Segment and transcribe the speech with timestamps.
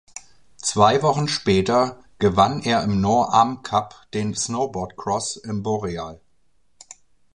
[0.57, 6.19] Zwei Wochen später gewann er im Nor Am Cup den Snowboardcross in Boreal.